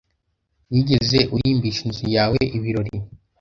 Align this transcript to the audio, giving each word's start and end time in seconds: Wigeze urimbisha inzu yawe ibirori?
Wigeze 0.71 1.19
urimbisha 1.35 1.81
inzu 1.87 2.05
yawe 2.15 2.39
ibirori? 2.57 2.95